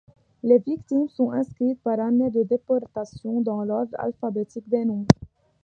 [0.41, 5.05] Les victimes sont inscrites par année de déportation, dans l’ordre alphabétique des noms.